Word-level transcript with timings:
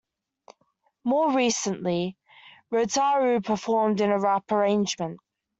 More 1.03 1.31
recently 1.31 2.17
Rotaru 2.73 3.45
performed 3.45 4.01
in 4.01 4.09
a 4.09 4.17
rap 4.19 4.51
arrangement. 4.51 5.19